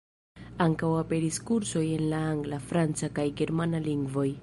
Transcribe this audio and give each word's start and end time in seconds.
Ankaŭ 0.65 0.89
aperis 1.01 1.37
kursoj 1.51 1.85
en 1.99 2.07
la 2.15 2.25
angla, 2.33 2.61
franca 2.73 3.15
kaj 3.21 3.31
germana 3.43 3.89
lingvoj. 3.91 4.31